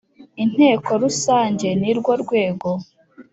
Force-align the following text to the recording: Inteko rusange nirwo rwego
Inteko 0.43 0.91
rusange 1.03 1.67
nirwo 1.81 2.11
rwego 2.23 2.69